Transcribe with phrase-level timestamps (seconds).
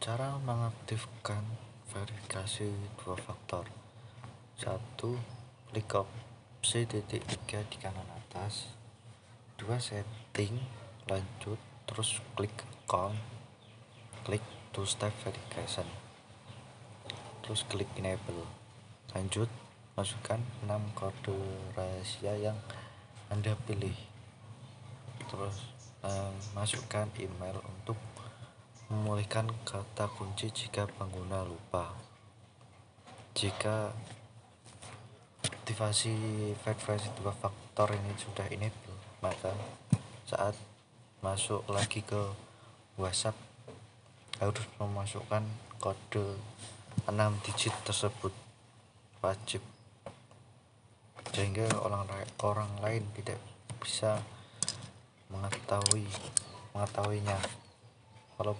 [0.00, 1.44] cara mengaktifkan
[1.92, 2.72] verifikasi
[3.04, 3.68] dua faktor.
[4.56, 5.20] Satu
[5.68, 8.72] klik opsi titik tiga di kanan atas.
[9.60, 10.56] Dua setting
[11.04, 13.20] lanjut terus klik account
[14.24, 14.40] klik
[14.72, 15.84] two step verification.
[17.44, 18.48] Terus klik enable.
[19.12, 19.52] Lanjut
[20.00, 21.36] masukkan 6 kode
[21.76, 22.56] rahasia yang
[23.28, 24.00] anda pilih.
[25.28, 25.60] Terus
[26.08, 28.00] eh, masukkan email untuk
[28.90, 31.94] memulihkan kata kunci jika pengguna lupa.
[33.38, 33.94] Jika
[35.46, 36.12] aktivasi
[36.58, 39.54] verifikasi dua faktor ini sudah enable maka
[40.26, 40.58] saat
[41.22, 42.18] masuk lagi ke
[42.98, 43.38] WhatsApp
[44.40, 45.44] harus memasukkan
[45.78, 46.40] kode
[47.06, 48.32] 6 digit tersebut.
[49.20, 49.62] Wajib.
[51.30, 52.08] Sehingga orang
[52.40, 53.36] orang lain tidak
[53.78, 54.24] bisa
[55.28, 56.08] mengetahui
[56.72, 57.38] mengetahuinya.
[58.40, 58.56] Kalau